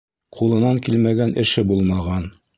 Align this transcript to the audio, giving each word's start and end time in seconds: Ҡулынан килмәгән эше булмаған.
Ҡулынан 0.37 0.79
килмәгән 0.87 1.37
эше 1.45 1.67
булмаған. 1.75 2.27